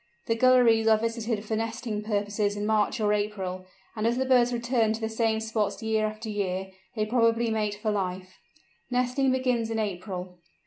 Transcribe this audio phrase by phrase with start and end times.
[0.25, 4.51] The "gulleries" are visited for nesting purposes in March or April, and as the birds
[4.51, 8.39] return to the same spots year after year, they probably pair for life.
[8.89, 10.39] Nesting begins in April.